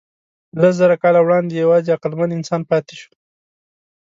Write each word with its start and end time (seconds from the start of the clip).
لسزره 0.61 0.95
کاله 1.03 1.19
وړاندې 1.21 1.53
یواځې 1.63 1.93
عقلمن 1.95 2.29
انسان 2.37 2.61
پاتې 2.69 2.93
شو. 2.99 3.11